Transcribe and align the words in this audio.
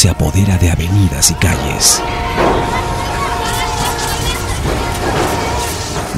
se 0.00 0.08
apodera 0.08 0.56
de 0.56 0.70
avenidas 0.70 1.30
y 1.30 1.34
calles. 1.34 2.02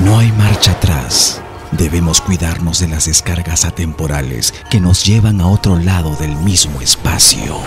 No 0.04 0.20
hay 0.20 0.30
marcha 0.30 0.70
atrás. 0.70 1.42
Debemos 1.72 2.20
cuidarnos 2.20 2.78
de 2.78 2.86
las 2.86 3.06
descargas 3.06 3.64
atemporales 3.64 4.54
que 4.70 4.78
nos 4.78 5.04
llevan 5.04 5.40
a 5.40 5.48
otro 5.48 5.80
lado 5.80 6.14
del 6.14 6.36
mismo 6.36 6.80
espacio. 6.80 7.58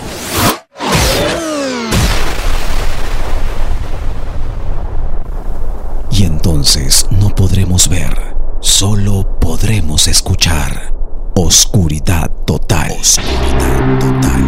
Y 6.10 6.24
entonces 6.24 7.06
no 7.10 7.34
podremos 7.34 7.90
ver, 7.90 8.38
solo 8.62 9.38
podremos 9.38 10.08
escuchar. 10.08 10.95
Oscuridad 11.38 12.30
total. 12.46 12.90
Oscuridad 12.98 13.98
total. 14.00 14.42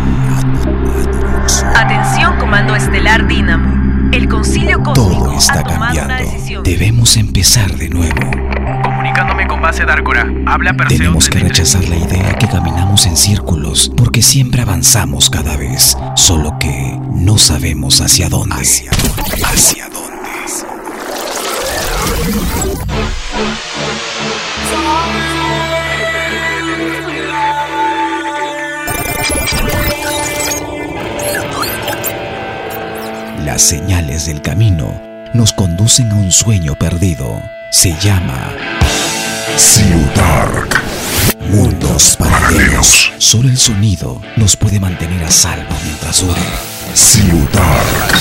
Atención, 1.77 2.37
Comando 2.39 2.75
Estelar 2.75 3.27
Dínamo. 3.29 4.11
El 4.11 4.27
concilio 4.27 4.83
cósmico 4.83 4.95
Todo 4.95 5.33
está 5.33 5.61
ha 5.61 5.65
tomado 5.65 5.93
una 5.93 6.01
cambiando. 6.07 6.33
decisión. 6.33 6.63
Debemos 6.65 7.19
empezar 7.19 7.71
de 7.77 7.91
nuevo. 7.91 8.19
Comunicándome 8.83 9.47
con 9.47 9.61
base 9.61 9.85
Dárgora. 9.85 10.27
Habla 10.47 10.73
Perseo 10.73 10.97
Tenemos 10.99 11.27
que 11.27 11.33
33. 11.33 11.75
rechazar 11.75 11.89
la 11.91 11.97
idea 12.07 12.35
que 12.39 12.49
caminamos 12.49 13.05
en 13.05 13.19
círculos 13.19 13.93
porque 13.95 14.23
siempre 14.23 14.63
avanzamos 14.63 15.29
cada 15.29 15.59
vez, 15.59 15.95
solo 16.17 16.59
que 16.59 16.99
no 17.13 17.37
sabemos 17.37 18.01
hacia 18.01 18.31
dónde. 18.31 18.55
Hacia 18.57 18.93
dónde. 18.93 19.45
Hacia 19.45 19.89
dónde. 19.91 20.09
Las 33.59 33.67
señales 33.67 34.27
del 34.27 34.41
camino 34.41 35.03
nos 35.35 35.53
conducen 35.53 36.13
a 36.13 36.15
un 36.15 36.31
sueño 36.31 36.77
perdido. 36.77 37.43
Se 37.73 37.93
llama 37.99 38.53
Ciudark. 39.57 40.81
Mundos 41.51 42.17
paralelos. 42.17 43.11
Solo 43.19 43.49
el 43.49 43.59
sonido 43.59 44.23
nos 44.37 44.55
puede 44.55 44.79
mantener 44.79 45.25
a 45.25 45.31
salvo 45.33 45.75
mientras 45.85 46.21
dure. 46.21 46.41
Ciudark. 46.95 48.15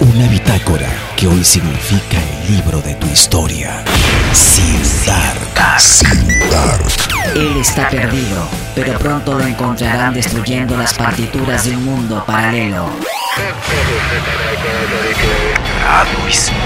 Una 0.00 0.26
bitácora 0.28 0.88
que 1.14 1.26
hoy 1.26 1.44
significa 1.44 2.16
el 2.16 2.54
libro 2.54 2.80
de 2.80 2.94
tu 2.94 3.06
historia. 3.08 3.84
Ciudark. 4.32 5.78
Ciudark. 5.78 6.86
Él 7.34 7.58
está 7.58 7.90
perdido, 7.90 8.48
pero 8.74 8.98
pronto 8.98 9.34
lo 9.34 9.46
encontrarán 9.46 10.14
destruyendo 10.14 10.74
las 10.74 10.94
partituras 10.94 11.66
de 11.66 11.76
un 11.76 11.84
mundo 11.84 12.24
paralelo. 12.26 12.88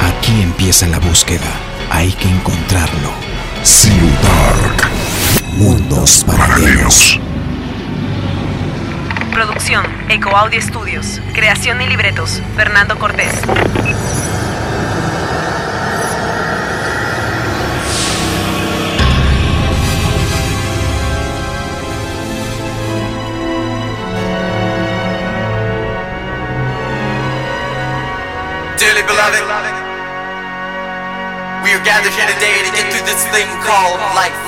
Aquí 0.02 0.42
empieza 0.42 0.86
la 0.86 0.98
búsqueda. 0.98 1.40
Hay 1.90 2.12
que 2.12 2.28
encontrarlo. 2.28 3.10
Ciudark. 3.64 4.88
Mundos 5.56 6.24
paralelos. 6.24 7.18
Producción, 9.32 9.84
Eco 10.08 10.36
Audio 10.36 10.60
Studios. 10.60 11.20
Creación 11.34 11.80
y 11.82 11.86
libretos, 11.86 12.40
Fernando 12.56 12.98
Cortés. 12.98 13.32
Beloved, 29.10 29.42
we 31.66 31.74
are 31.74 31.82
gathered 31.82 32.14
here 32.14 32.30
today 32.30 32.62
to 32.62 32.70
get 32.70 32.86
through 32.94 33.02
this 33.02 33.26
thing 33.34 33.48
called 33.66 33.98
life. 34.14 34.38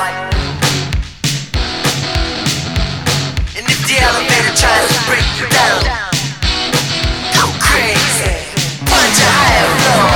And 3.59 3.67
if 3.67 3.81
the 3.91 3.99
elevator 3.99 4.55
tries 4.55 4.87
to 4.87 5.01
break 5.11 5.27
you 5.35 5.51
down, 5.51 5.83
go 7.35 7.51
crazy, 7.59 8.39
punch 8.87 9.19
a 9.19 9.31
higher 9.35 9.67
floor. 9.83 10.15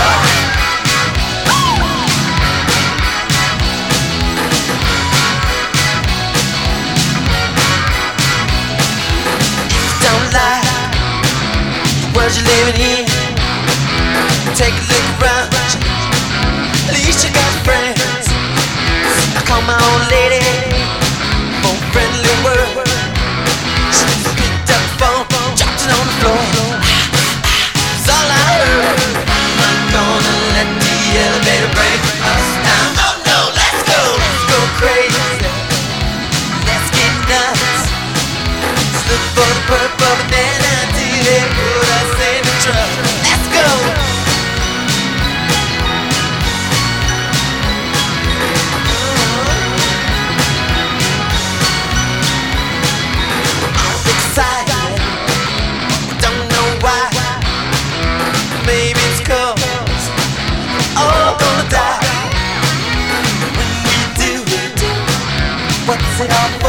Don't 10.07 10.27
lie, 10.31 10.63
the 11.99 12.09
world 12.15 12.31
you're 12.37 12.47
living 12.47 13.11
in. 13.11 13.16
Take 14.57 14.73
a 14.73 14.89
look 14.89 15.21
around. 15.21 15.53
At 16.89 16.97
least 17.05 17.21
you 17.21 17.29
got 17.29 17.53
friends. 17.61 18.25
I 19.37 19.45
call 19.45 19.61
my 19.69 19.77
old 19.77 20.09
lady 20.09 20.41
for 21.61 21.77
friendly 21.93 22.37
word. 22.41 22.89
She 23.93 24.09
picked 24.33 24.73
up 24.73 24.81
the 24.81 24.97
phone, 24.97 25.29
dropped 25.61 25.85
it 25.85 25.93
on 25.93 26.05
the 26.09 26.17
floor. 26.25 26.41
It's 28.01 28.09
all 28.09 28.29
I 28.33 28.41
heard. 28.57 28.97
I'm 29.29 29.45
not 29.61 29.77
gonna 29.93 30.35
let 30.57 30.69
the 30.73 30.97
elevator 31.21 31.71
break 31.77 32.01
us 32.25 32.49
down. 32.65 32.97
Oh 32.97 33.13
no, 33.29 33.39
let's 33.53 33.81
go, 33.85 34.01
let's 34.17 34.41
go 34.49 34.59
crazy. 34.81 35.37
Let's 36.65 36.89
get 36.97 37.13
nuts. 37.29 37.93
Let's 38.65 39.05
look 39.05 39.25
for 39.37 39.49
the 39.53 39.61
purple 39.69 40.17
it 66.27 66.33
all 66.33 66.66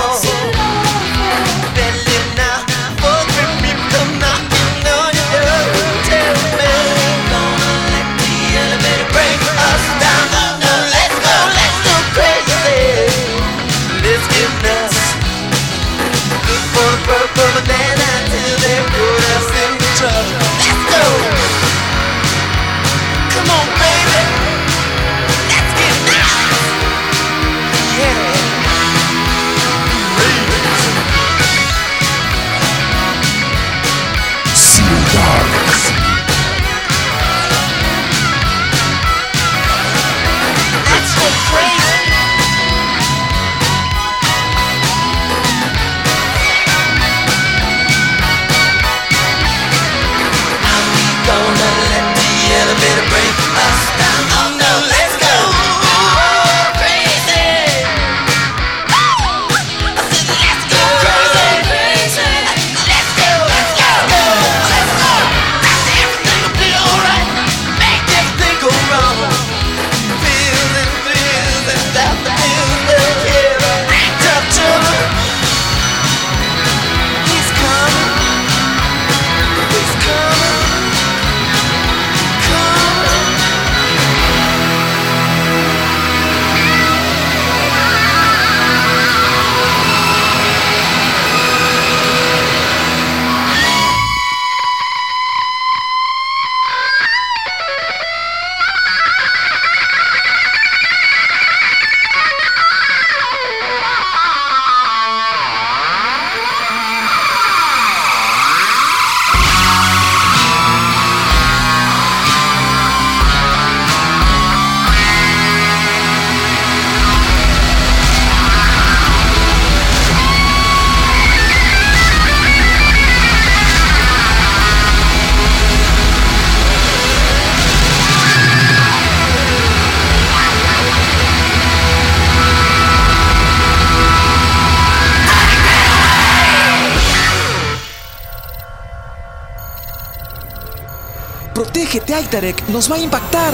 Aitarek, 142.27 142.68
nos 142.68 142.91
va 142.91 142.97
a 142.97 143.00
impactar. 143.00 143.53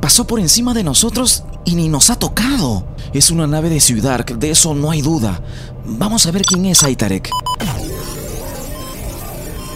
Pasó 0.00 0.24
por 0.24 0.38
encima 0.38 0.72
de 0.72 0.84
nosotros 0.84 1.42
y 1.64 1.74
ni 1.74 1.88
nos 1.88 2.10
ha 2.10 2.16
tocado. 2.16 2.86
Es 3.12 3.32
una 3.32 3.48
nave 3.48 3.68
de 3.68 3.80
Ciudad, 3.80 4.24
de 4.24 4.50
eso 4.52 4.72
no 4.74 4.92
hay 4.92 5.02
duda. 5.02 5.40
Vamos 5.84 6.26
a 6.26 6.30
ver 6.30 6.42
quién 6.42 6.64
es 6.66 6.84
Aitarek. 6.84 7.28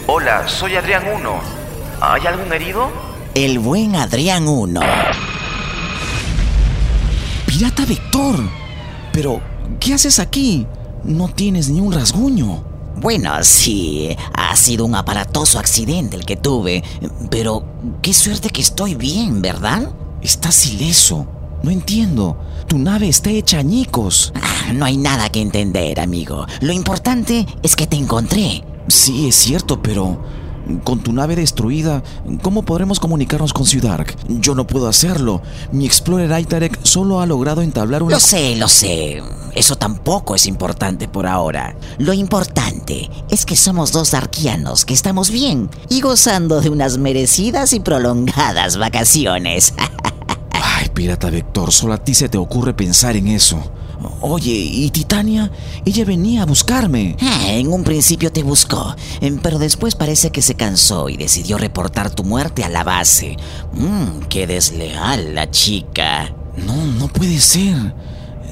Hola, 0.07 0.47
soy 0.47 0.77
Adrián 0.77 1.03
1. 1.13 1.39
¿Hay 1.99 2.25
algún 2.27 2.53
herido? 2.53 2.89
El 3.33 3.59
buen 3.59 3.97
Adrián 3.97 4.47
1. 4.47 4.79
Pirata 7.45 7.85
Vector. 7.85 8.39
Pero, 9.11 9.41
¿qué 9.81 9.95
haces 9.95 10.19
aquí? 10.19 10.65
No 11.03 11.27
tienes 11.27 11.67
ni 11.67 11.81
un 11.81 11.91
rasguño. 11.91 12.64
Bueno, 12.97 13.31
sí, 13.43 14.15
ha 14.33 14.55
sido 14.55 14.85
un 14.85 14.95
aparatoso 14.95 15.59
accidente 15.59 16.15
el 16.15 16.25
que 16.25 16.37
tuve, 16.37 16.83
pero 17.29 17.65
qué 18.01 18.13
suerte 18.13 18.49
que 18.49 18.61
estoy 18.61 18.95
bien, 18.95 19.41
¿verdad? 19.41 19.91
Estás 20.21 20.65
ileso. 20.65 21.27
No 21.61 21.71
entiendo. 21.71 22.37
Tu 22.67 22.77
nave 22.77 23.09
está 23.09 23.31
hecha 23.31 23.59
añicos. 23.59 24.31
Ah, 24.35 24.71
no 24.73 24.85
hay 24.85 24.97
nada 24.97 25.29
que 25.29 25.41
entender, 25.41 25.99
amigo. 25.99 26.45
Lo 26.61 26.73
importante 26.73 27.45
es 27.63 27.75
que 27.75 27.87
te 27.87 27.97
encontré. 27.97 28.63
Sí, 28.87 29.27
es 29.27 29.35
cierto, 29.35 29.81
pero 29.81 30.23
con 30.83 30.99
tu 30.99 31.13
nave 31.13 31.35
destruida, 31.35 32.03
¿cómo 32.41 32.63
podremos 32.63 32.99
comunicarnos 32.99 33.53
con 33.53 33.65
Ciudark? 33.65 34.15
Yo 34.27 34.55
no 34.55 34.65
puedo 34.67 34.87
hacerlo. 34.87 35.41
Mi 35.71 35.85
Explorer 35.85 36.31
Aitarek 36.33 36.79
solo 36.83 37.21
ha 37.21 37.25
logrado 37.25 37.61
entablar 37.61 38.03
una... 38.03 38.15
Lo 38.15 38.19
sé, 38.19 38.55
lo 38.55 38.67
sé. 38.67 39.21
Eso 39.53 39.75
tampoco 39.75 40.35
es 40.35 40.45
importante 40.45 41.07
por 41.07 41.27
ahora. 41.27 41.75
Lo 41.97 42.13
importante 42.13 43.09
es 43.29 43.45
que 43.45 43.55
somos 43.55 43.91
dos 43.91 44.13
arquianos 44.13 44.85
que 44.85 44.93
estamos 44.93 45.29
bien 45.29 45.69
y 45.89 46.01
gozando 46.01 46.61
de 46.61 46.69
unas 46.69 46.97
merecidas 46.97 47.73
y 47.73 47.79
prolongadas 47.79 48.77
vacaciones. 48.77 49.73
Ay, 50.51 50.89
pirata 50.89 51.29
Vector, 51.29 51.71
solo 51.71 51.93
a 51.93 52.03
ti 52.03 52.13
se 52.13 52.29
te 52.29 52.37
ocurre 52.37 52.73
pensar 52.73 53.15
en 53.15 53.27
eso. 53.27 53.71
Oye, 54.21 54.51
¿y 54.51 54.89
Titania? 54.89 55.51
Ella 55.85 56.05
venía 56.05 56.43
a 56.43 56.45
buscarme. 56.45 57.15
Ah, 57.21 57.47
en 57.49 57.71
un 57.71 57.83
principio 57.83 58.31
te 58.31 58.43
buscó, 58.43 58.95
em, 59.21 59.37
pero 59.37 59.59
después 59.59 59.95
parece 59.95 60.31
que 60.31 60.41
se 60.41 60.55
cansó 60.55 61.09
y 61.09 61.17
decidió 61.17 61.57
reportar 61.57 62.09
tu 62.13 62.23
muerte 62.23 62.63
a 62.63 62.69
la 62.69 62.83
base. 62.83 63.37
Mmm, 63.73 64.25
qué 64.29 64.47
desleal 64.47 65.35
la 65.35 65.49
chica. 65.51 66.33
No, 66.65 66.75
no 66.85 67.07
puede 67.07 67.39
ser. 67.39 67.93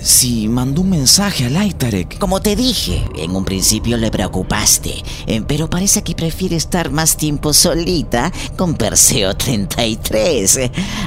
Si 0.02 0.50
mandó 0.50 0.82
un 0.82 0.90
mensaje 0.90 1.46
al 1.46 1.56
Aitarek. 1.56 2.20
Como 2.20 2.42
te 2.42 2.58
dije, 2.58 3.06
en 3.16 3.34
un 3.36 3.46
principio 3.46 3.96
le 3.96 4.12
preocupaste, 4.12 5.02
em, 5.28 5.46
pero 5.46 5.70
parece 5.70 6.04
que 6.04 6.14
prefiere 6.14 6.58
estar 6.58 6.92
más 6.92 7.16
tiempo 7.16 7.54
solita 7.54 8.32
con 8.58 8.76
Perseo 8.76 9.34
33. 9.36 10.60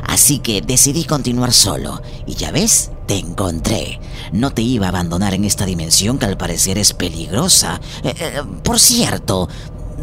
Así 0.08 0.38
que 0.38 0.62
decidí 0.62 1.04
continuar 1.04 1.52
solo. 1.52 2.00
Y 2.26 2.36
ya 2.36 2.50
ves, 2.52 2.90
te 3.06 3.18
encontré. 3.18 4.00
No 4.32 4.52
te 4.52 4.62
iba 4.62 4.86
a 4.86 4.88
abandonar 4.90 5.34
en 5.34 5.44
esta 5.44 5.64
dimensión 5.64 6.18
que 6.18 6.26
al 6.26 6.36
parecer 6.36 6.78
es 6.78 6.92
peligrosa. 6.92 7.80
Eh, 8.02 8.14
eh, 8.18 8.42
por 8.62 8.78
cierto, 8.78 9.48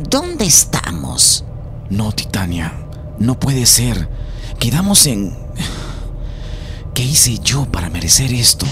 ¿dónde 0.10 0.46
estamos? 0.46 1.44
No, 1.90 2.12
Titania. 2.12 2.74
No 3.20 3.40
puede 3.40 3.66
ser. 3.66 4.10
Quedamos 4.60 5.06
en... 5.06 5.38
¿Qué 6.94 7.04
hice 7.04 7.40
yo 7.40 7.66
para 7.66 7.90
merecer 7.90 8.34
esto? 8.34 8.66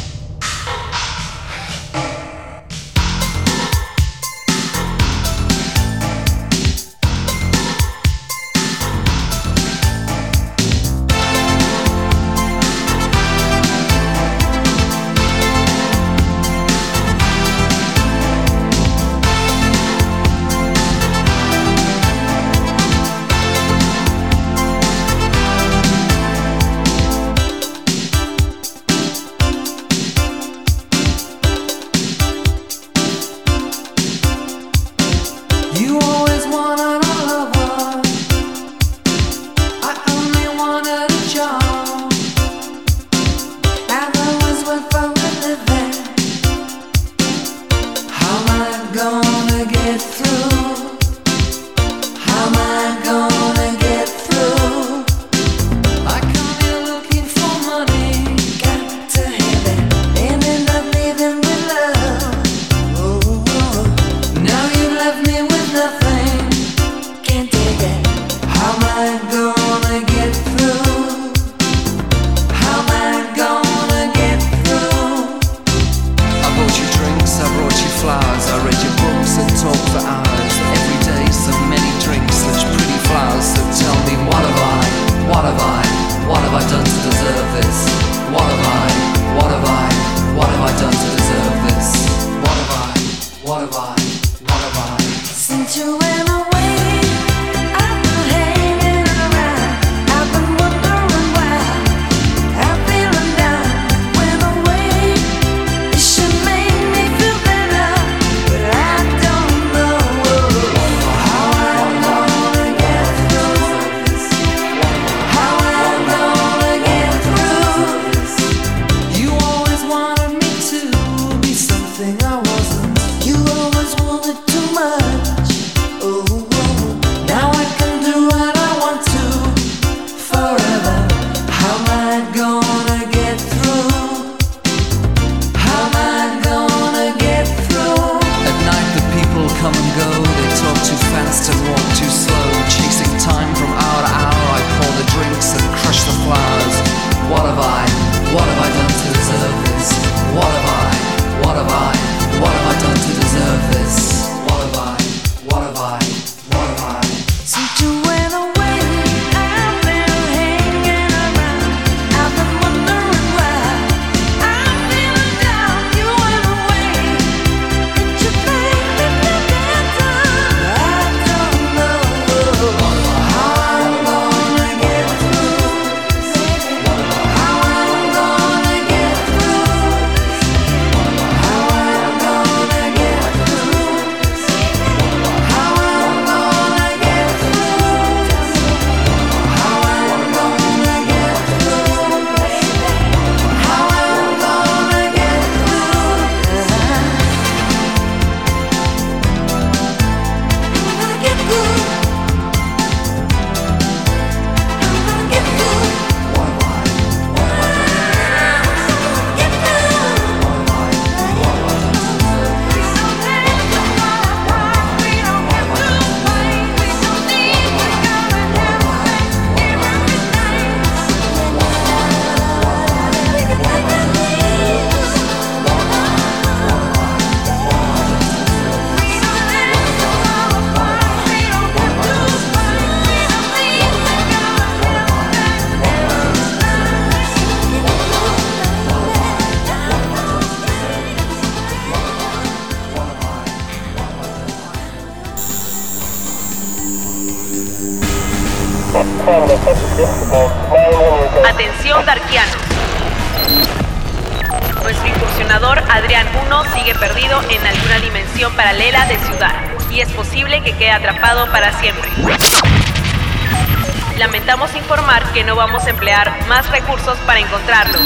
Lamentamos 264.51 264.83
informar 264.83 265.31
que 265.31 265.45
no 265.45 265.55
vamos 265.55 265.85
a 265.85 265.91
emplear 265.91 266.45
más 266.49 266.69
recursos 266.69 267.17
para 267.19 267.39
encontrarlo. 267.39 267.97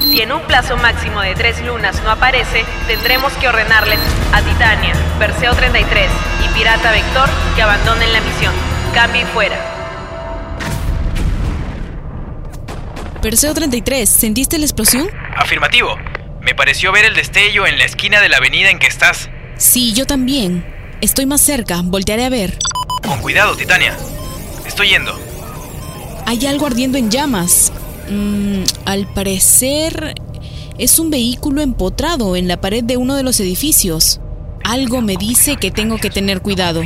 Si 0.00 0.22
en 0.22 0.32
un 0.32 0.40
plazo 0.46 0.78
máximo 0.78 1.20
de 1.20 1.34
tres 1.34 1.60
lunas 1.62 2.02
no 2.04 2.10
aparece, 2.10 2.64
tendremos 2.86 3.30
que 3.34 3.48
ordenarles 3.48 3.98
a 4.32 4.40
Titania, 4.40 4.94
Perseo 5.18 5.54
33 5.54 6.10
y 6.42 6.54
Pirata 6.54 6.90
Vector 6.90 7.28
que 7.54 7.60
abandonen 7.60 8.14
la 8.14 8.22
misión. 8.22 8.54
Cambio 8.94 9.20
y 9.20 9.24
fuera. 9.26 9.58
Perseo 13.20 13.52
33, 13.52 14.08
¿sentiste 14.08 14.56
la 14.56 14.64
explosión? 14.64 15.10
Afirmativo. 15.36 15.98
Me 16.40 16.54
pareció 16.54 16.92
ver 16.92 17.04
el 17.04 17.14
destello 17.14 17.66
en 17.66 17.76
la 17.76 17.84
esquina 17.84 18.22
de 18.22 18.30
la 18.30 18.38
avenida 18.38 18.70
en 18.70 18.78
que 18.78 18.86
estás. 18.86 19.28
Sí, 19.58 19.92
yo 19.92 20.06
también. 20.06 20.64
Estoy 21.02 21.26
más 21.26 21.42
cerca, 21.42 21.82
voltearé 21.84 22.24
a 22.24 22.30
ver. 22.30 22.58
Con 23.02 23.20
cuidado, 23.20 23.54
Titania. 23.54 23.94
Estoy 24.78 24.90
yendo. 24.90 25.12
Hay 26.24 26.46
algo 26.46 26.66
ardiendo 26.66 26.98
en 26.98 27.10
llamas. 27.10 27.72
Mm, 28.08 28.62
al 28.84 29.12
parecer 29.12 30.14
es 30.78 31.00
un 31.00 31.10
vehículo 31.10 31.62
empotrado 31.62 32.36
en 32.36 32.46
la 32.46 32.60
pared 32.60 32.84
de 32.84 32.96
uno 32.96 33.16
de 33.16 33.24
los 33.24 33.40
edificios. 33.40 34.20
Algo 34.62 35.00
me 35.00 35.16
dice 35.16 35.56
que 35.56 35.72
tengo 35.72 35.98
que 35.98 36.10
tener 36.10 36.42
cuidado. 36.42 36.84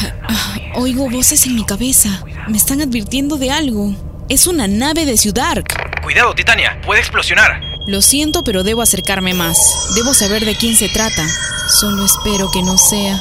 Oigo 0.74 1.08
voces 1.08 1.46
en 1.46 1.54
mi 1.54 1.64
cabeza. 1.64 2.22
Me 2.48 2.58
están 2.58 2.82
advirtiendo 2.82 3.38
de 3.38 3.50
algo. 3.50 3.94
Es 4.28 4.46
una 4.46 4.68
nave 4.68 5.06
de 5.06 5.16
Ciudad. 5.16 5.64
Cuidado, 6.02 6.34
Titania. 6.34 6.78
Puede 6.84 7.00
explosionar. 7.00 7.62
Lo 7.86 8.02
siento, 8.02 8.44
pero 8.44 8.62
debo 8.62 8.82
acercarme 8.82 9.32
más. 9.32 9.94
Debo 9.94 10.12
saber 10.12 10.44
de 10.44 10.54
quién 10.54 10.76
se 10.76 10.90
trata. 10.90 11.26
Solo 11.80 12.04
espero 12.04 12.50
que 12.50 12.60
no 12.60 12.76
sea... 12.76 13.18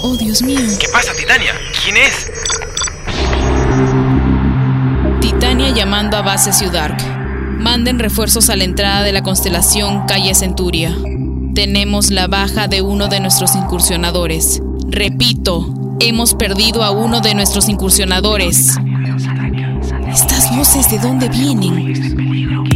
Oh, 0.00 0.16
Dios 0.16 0.42
mío. 0.42 0.60
¿Qué 0.78 0.86
pasa, 0.92 1.12
Titania? 1.16 1.54
¿Quién 1.82 1.96
es? 1.96 2.28
Titania 5.38 5.70
llamando 5.70 6.16
a 6.16 6.22
base 6.22 6.52
Ciudad. 6.52 6.98
Manden 7.60 8.00
refuerzos 8.00 8.50
a 8.50 8.56
la 8.56 8.64
entrada 8.64 9.04
de 9.04 9.12
la 9.12 9.22
constelación 9.22 10.04
Calle 10.08 10.34
Centuria. 10.34 10.92
Tenemos 11.54 12.10
la 12.10 12.26
baja 12.26 12.66
de 12.66 12.82
uno 12.82 13.06
de 13.06 13.20
nuestros 13.20 13.54
incursionadores. 13.54 14.60
Repito, 14.88 15.72
hemos 16.00 16.34
perdido 16.34 16.82
a 16.82 16.90
uno 16.90 17.20
de 17.20 17.36
nuestros 17.36 17.68
incursionadores. 17.68 18.74
¿Estas 20.12 20.56
voces 20.56 20.90
de 20.90 20.98
dónde 20.98 21.28
vienen? 21.28 22.67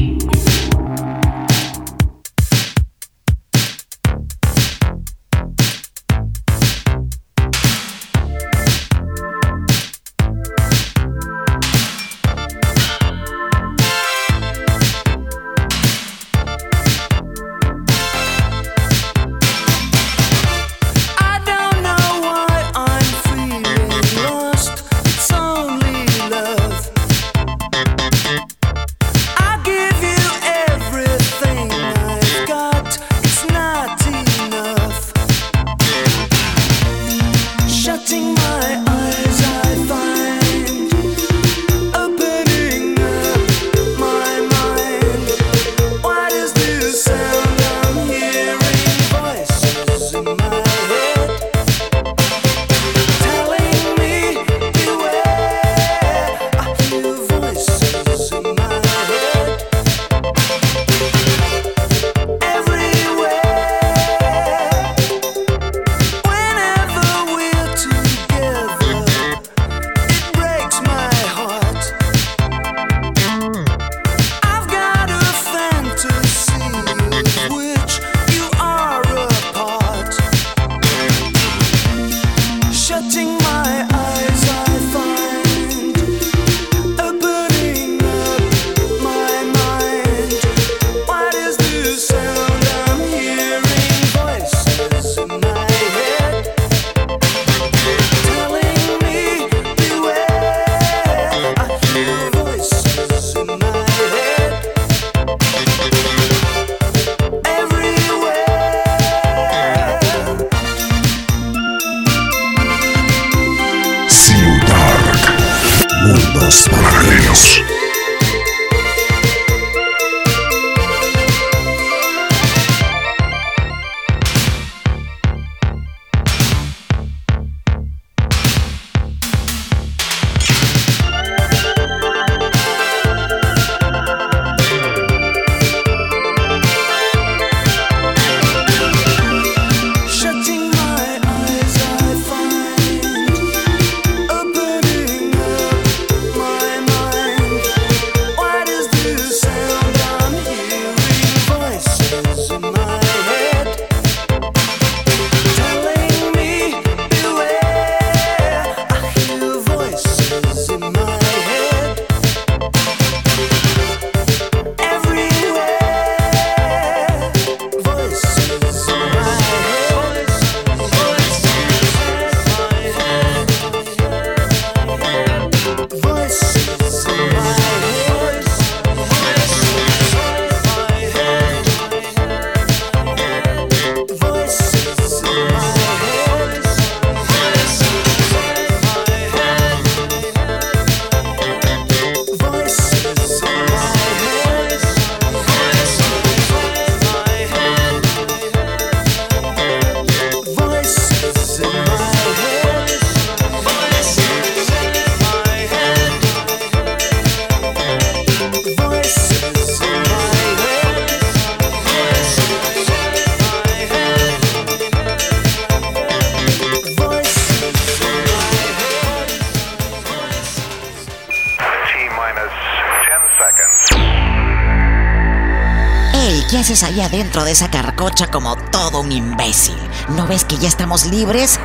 Adentro 227.32 227.44
de 227.44 227.52
esa 227.52 227.70
carcocha 227.70 228.26
como 228.26 228.56
todo 228.56 229.00
un 229.00 229.10
imbécil? 229.10 229.78
¿No 230.08 230.26
ves 230.26 230.44
que 230.44 230.58
ya 230.58 230.68
estamos 230.68 231.06
libres? 231.06 231.58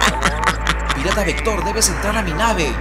Pirata 0.95 1.25
Vector, 1.25 1.65
debes 1.65 1.89
entrar 1.89 2.15
a 2.15 2.21
mi 2.21 2.32
nave. 2.32 2.73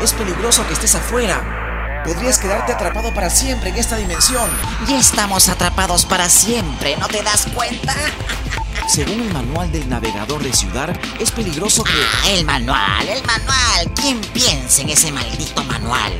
Es 0.00 0.12
peligroso 0.12 0.64
que 0.68 0.74
estés 0.74 0.94
afuera. 0.94 2.02
Podrías 2.04 2.38
quedarte 2.38 2.72
atrapado 2.72 3.12
para 3.12 3.30
siempre 3.30 3.70
en 3.70 3.76
esta 3.76 3.96
dimensión. 3.96 4.48
ya 4.86 5.00
estamos 5.00 5.48
atrapados 5.48 6.06
para 6.06 6.28
siempre, 6.28 6.96
¿no 6.98 7.08
te 7.08 7.20
das 7.20 7.48
cuenta? 7.52 7.96
Según 8.86 9.22
el 9.22 9.32
manual 9.32 9.72
del 9.72 9.88
navegador 9.88 10.40
de 10.40 10.52
Ciudad, 10.52 10.96
es 11.18 11.32
peligroso 11.32 11.82
que... 11.82 11.90
Ah, 11.90 12.30
el 12.30 12.44
manual, 12.44 13.08
el 13.08 13.24
manual. 13.24 13.92
¿Quién 14.00 14.20
piensa 14.20 14.82
en 14.82 14.90
ese 14.90 15.10
maldito 15.10 15.64
manual? 15.64 16.12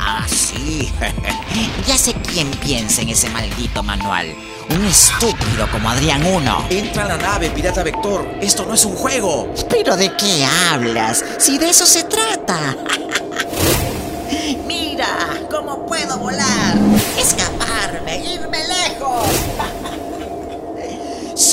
Ah, 0.00 0.26
sí. 0.28 0.92
ya 1.86 1.96
sé 1.96 2.14
quién 2.14 2.50
piensa 2.50 3.02
en 3.02 3.10
ese 3.10 3.28
maldito 3.30 3.82
manual. 3.82 4.34
Un 4.70 4.84
estúpido 4.84 5.66
como 5.70 5.88
Adrián 5.90 6.24
1. 6.24 6.66
Entra 6.70 7.04
a 7.04 7.08
la 7.08 7.16
nave, 7.16 7.50
Pirata 7.50 7.82
Vector. 7.82 8.28
Esto 8.40 8.66
no 8.66 8.74
es 8.74 8.84
un 8.84 8.94
juego. 8.94 9.52
¿Pero 9.70 9.96
de 9.96 10.14
qué 10.16 10.46
hablas? 10.70 11.24
Si 11.38 11.58
de 11.58 11.70
eso 11.70 11.86
se 11.86 12.04
trata. 12.04 12.76
Mira, 14.66 15.06
cómo 15.50 15.86
puedo 15.86 16.18
volar, 16.18 16.76
escaparme, 17.18 18.18
irme 18.18 18.58
lejos. 18.68 19.26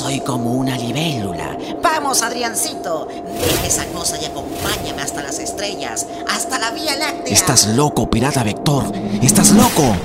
Soy 0.06 0.20
como 0.20 0.52
una 0.52 0.78
libélula. 0.78 1.58
Vamos, 1.82 2.22
Adriancito. 2.22 3.08
Deja 3.08 3.66
esa 3.66 3.86
cosa 3.86 4.16
y 4.22 4.24
acompáñame 4.24 5.02
hasta 5.02 5.20
las 5.20 5.40
estrellas, 5.40 6.06
hasta 6.32 6.60
la 6.60 6.70
Vía 6.70 6.94
Láctea. 6.94 7.34
Estás 7.34 7.66
loco, 7.66 8.08
Pirata 8.08 8.44
Vector. 8.44 8.84
Estás 9.20 9.50
loco. 9.50 9.96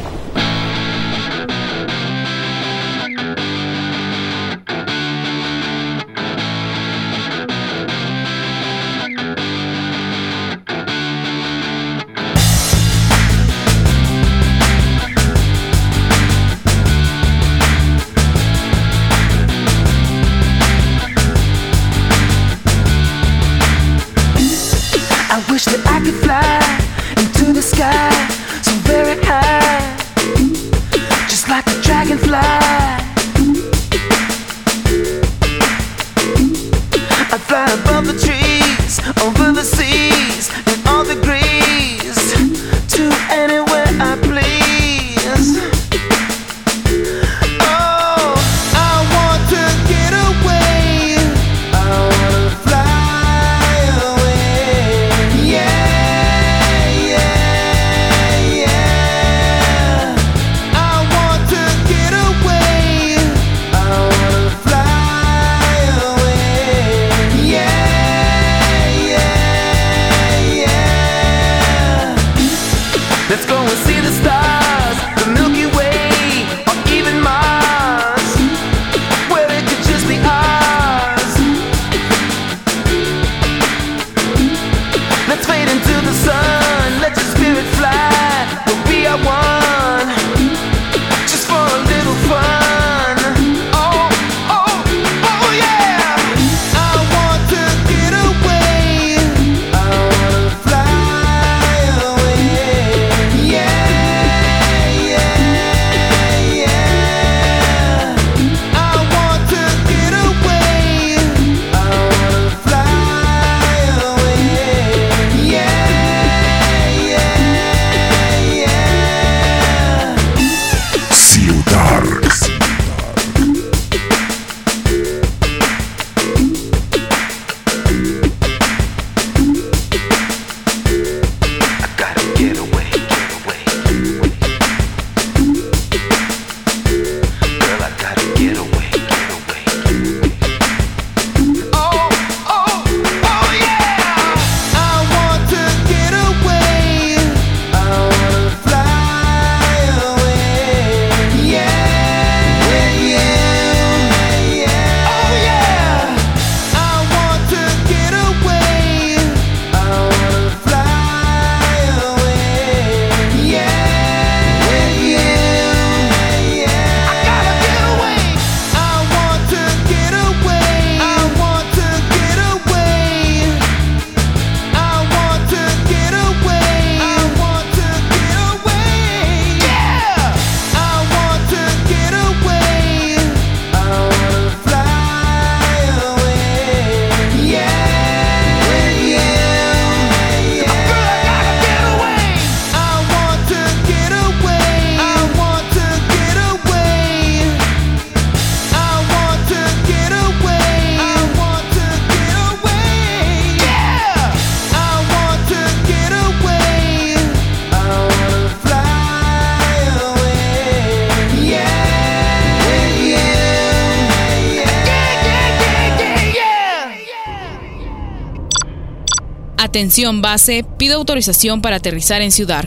Atención 219.72 220.22
base, 220.22 220.66
pido 220.78 220.98
autorización 220.98 221.62
para 221.62 221.78
aterrizar 221.78 222.22
en 222.22 222.34
Ciudad. 222.34 222.66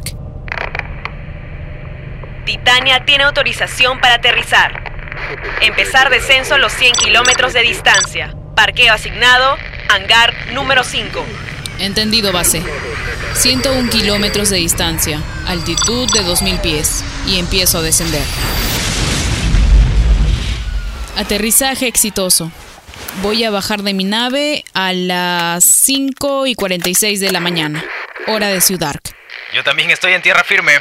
Titania 2.47 3.05
tiene 3.05 3.25
autorización 3.25 4.01
para 4.01 4.15
aterrizar. 4.15 4.83
Empezar 5.61 6.09
descenso 6.09 6.55
a 6.55 6.59
los 6.59 6.73
100 6.73 6.95
kilómetros 6.95 7.53
de 7.53 7.61
distancia. 7.61 8.35
Parqueo 8.57 8.95
asignado, 8.95 9.59
hangar 9.91 10.33
número 10.55 10.83
5. 10.83 11.23
Entendido, 11.79 12.33
base. 12.33 12.63
101 13.35 13.91
kilómetros 13.91 14.49
de 14.49 14.57
distancia, 14.57 15.21
altitud 15.47 16.11
de 16.11 16.23
2000 16.23 16.59
pies, 16.61 17.05
y 17.27 17.39
empiezo 17.39 17.77
a 17.77 17.83
descender. 17.83 18.25
Aterrizaje 21.19 21.87
exitoso. 21.87 22.51
Voy 23.23 23.45
a 23.45 23.51
bajar 23.51 23.83
de 23.83 23.95
mi 23.95 24.05
nave 24.05 24.65
a 24.75 24.93
las 24.93 25.65
5 25.65 26.47
y 26.47 26.55
46 26.55 27.21
de 27.21 27.33
la 27.33 27.41
mañana, 27.41 27.85
hora 28.27 28.49
de 28.49 28.61
Ciudad. 28.61 28.97
Yo 29.55 29.63
también 29.63 29.91
estoy 29.91 30.13
en 30.13 30.23
tierra 30.23 30.43
firme. 30.45 30.73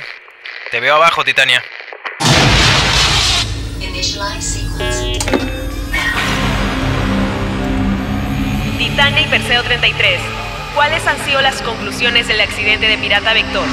Te 0.71 0.79
veo 0.79 0.95
abajo, 0.95 1.23
Titania. 1.23 1.63
Titania 8.77 9.21
y 9.21 9.27
Perseo 9.27 9.63
33. 9.63 10.19
¿Cuáles 10.75 11.05
han 11.05 11.23
sido 11.25 11.41
las 11.41 11.61
conclusiones 11.61 12.27
del 12.27 12.41
accidente 12.41 12.87
de 12.87 12.97
Pirata 12.97 13.33
Vector? 13.33 13.67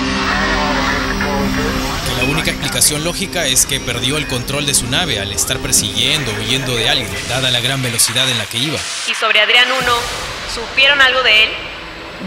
Que 2.07 2.25
la 2.25 2.31
única 2.31 2.51
explicación 2.51 3.05
lógica 3.05 3.47
es 3.47 3.67
que 3.67 3.81
perdió 3.81 4.17
el 4.17 4.27
control 4.27 4.67
de 4.67 4.75
su 4.75 4.87
nave 4.87 5.21
al 5.21 5.33
estar 5.33 5.59
persiguiendo 5.59 6.33
o 6.33 6.35
huyendo 6.41 6.77
de 6.77 6.89
alguien, 6.89 7.11
dada 7.29 7.51
la 7.51 7.61
gran 7.61 7.83
velocidad 7.83 8.29
en 8.29 8.39
la 8.39 8.47
que 8.47 8.59
iba. 8.59 8.79
Y 9.11 9.15
sobre 9.15 9.41
Adrián 9.41 9.69
1, 9.71 9.93
¿supieron 10.55 11.01
algo 11.01 11.23
de 11.23 11.45
él? 11.45 11.51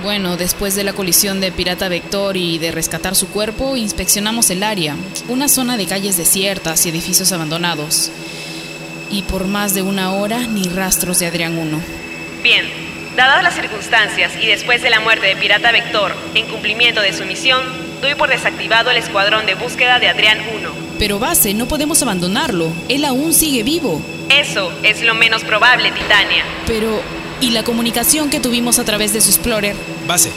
Bueno, 0.01 0.37
después 0.37 0.75
de 0.75 0.83
la 0.83 0.93
colisión 0.93 1.39
de 1.39 1.51
Pirata 1.51 1.87
Vector 1.87 2.35
y 2.35 2.57
de 2.57 2.71
rescatar 2.71 3.15
su 3.15 3.27
cuerpo, 3.27 3.77
inspeccionamos 3.77 4.49
el 4.49 4.63
área, 4.63 4.95
una 5.27 5.47
zona 5.47 5.77
de 5.77 5.85
calles 5.85 6.17
desiertas 6.17 6.85
y 6.85 6.89
edificios 6.89 7.31
abandonados. 7.31 8.11
Y 9.11 9.21
por 9.21 9.45
más 9.45 9.75
de 9.75 9.83
una 9.83 10.13
hora, 10.13 10.39
ni 10.39 10.67
rastros 10.67 11.19
de 11.19 11.27
Adrián 11.27 11.57
1. 11.57 11.79
Bien, 12.41 12.65
dadas 13.15 13.43
las 13.43 13.53
circunstancias 13.53 14.33
y 14.41 14.47
después 14.47 14.81
de 14.81 14.89
la 14.89 14.99
muerte 14.99 15.27
de 15.27 15.35
Pirata 15.35 15.71
Vector, 15.71 16.15
en 16.33 16.47
cumplimiento 16.47 17.01
de 17.01 17.13
su 17.13 17.23
misión, 17.25 17.61
doy 18.03 18.15
por 18.15 18.29
desactivado 18.29 18.91
el 18.91 18.97
escuadrón 18.97 19.45
de 19.45 19.55
búsqueda 19.55 19.97
de 19.97 20.09
Adrián 20.09 20.37
1. 20.55 20.69
Pero 20.99 21.19
base, 21.19 21.53
no 21.53 21.67
podemos 21.67 22.03
abandonarlo. 22.03 22.71
Él 22.89 23.05
aún 23.05 23.33
sigue 23.33 23.63
vivo. 23.63 24.01
Eso 24.29 24.71
es 24.83 25.01
lo 25.01 25.15
menos 25.15 25.43
probable, 25.43 25.89
Titania. 25.91 26.43
Pero, 26.67 27.01
¿y 27.39 27.51
la 27.51 27.63
comunicación 27.63 28.29
que 28.29 28.41
tuvimos 28.41 28.77
a 28.77 28.83
través 28.83 29.13
de 29.13 29.21
su 29.21 29.29
Explorer? 29.29 29.75
Base, 30.05 30.31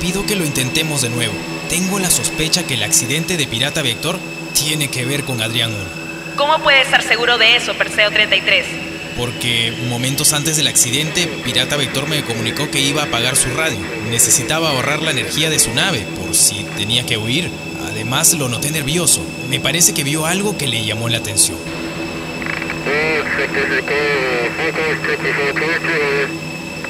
pido 0.00 0.24
que 0.24 0.36
lo 0.36 0.44
intentemos 0.44 1.02
de 1.02 1.10
nuevo. 1.10 1.34
Tengo 1.68 1.98
la 1.98 2.08
sospecha 2.08 2.64
que 2.64 2.74
el 2.74 2.84
accidente 2.84 3.36
de 3.36 3.48
Pirata 3.48 3.82
Vector 3.82 4.18
tiene 4.54 4.88
que 4.88 5.04
ver 5.04 5.24
con 5.24 5.42
Adrián 5.42 5.70
1. 5.70 6.36
¿Cómo 6.36 6.60
puede 6.60 6.82
estar 6.82 7.02
seguro 7.02 7.36
de 7.36 7.56
eso, 7.56 7.74
Perseo 7.74 8.12
33? 8.12 8.91
Porque 9.16 9.72
momentos 9.88 10.32
antes 10.32 10.56
del 10.56 10.66
accidente, 10.66 11.26
Pirata 11.44 11.76
Vector 11.76 12.08
me 12.08 12.22
comunicó 12.22 12.70
que 12.70 12.80
iba 12.80 13.02
a 13.02 13.06
apagar 13.06 13.36
su 13.36 13.50
radio. 13.50 13.78
Necesitaba 14.10 14.70
ahorrar 14.70 15.02
la 15.02 15.10
energía 15.10 15.50
de 15.50 15.58
su 15.58 15.72
nave 15.74 16.06
por 16.18 16.34
si 16.34 16.64
tenía 16.76 17.04
que 17.04 17.18
huir. 17.18 17.50
Además, 17.86 18.32
lo 18.34 18.48
noté 18.48 18.70
nervioso. 18.70 19.22
Me 19.48 19.60
parece 19.60 19.92
que 19.94 20.04
vio 20.04 20.26
algo 20.26 20.56
que 20.56 20.66
le 20.66 20.84
llamó 20.84 21.08
la 21.08 21.18
atención. 21.18 21.58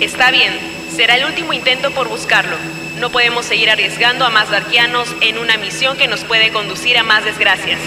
Está 0.01 0.31
bien, 0.31 0.53
será 0.95 1.17
el 1.17 1.25
último 1.25 1.53
intento 1.53 1.91
por 1.93 2.09
buscarlo. 2.09 2.57
No 2.99 3.11
podemos 3.11 3.47
seguir 3.47 3.71
arriesgando 3.71 4.25
a 4.25 4.31
más 4.31 4.51
darkianos 4.51 5.09
en 5.21 5.39
una 5.39 5.57
misión 5.57 5.97
que 5.97 6.09
nos 6.09 6.25
puede 6.25 6.51
conducir 6.51 6.99
a 6.99 7.03
más 7.03 7.25
desgracias. 7.25 7.79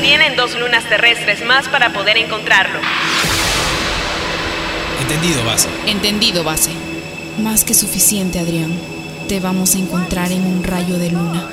Tienen 0.00 0.36
dos 0.36 0.54
lunas 0.54 0.84
terrestres 0.88 1.44
más 1.44 1.68
para 1.68 1.92
poder 1.92 2.16
encontrarlo. 2.18 2.78
Entendido, 5.00 5.44
base. 5.44 5.68
Entendido, 5.86 6.44
base. 6.44 6.70
Más 7.42 7.64
que 7.64 7.74
suficiente, 7.74 8.38
Adrián. 8.38 8.72
Te 9.28 9.40
vamos 9.40 9.74
a 9.74 9.78
encontrar 9.78 10.30
en 10.30 10.44
un 10.44 10.62
rayo 10.62 10.98
de 10.98 11.10
luna. 11.10 11.48